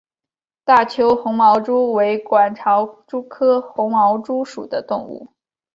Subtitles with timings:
[0.65, 5.31] 大邱红螯蛛为管巢蛛科红螯蛛属的动物。